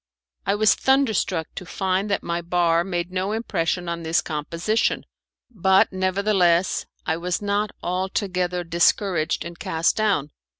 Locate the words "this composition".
4.01-5.05